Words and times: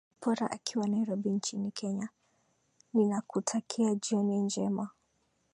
zipporah 0.13 0.51
akiwa 0.53 0.87
nairobi 0.87 1.29
nchini 1.29 1.71
kenya 1.71 2.09
ninakutakia 2.93 3.95
jioni 3.95 4.37
njema 4.37 4.89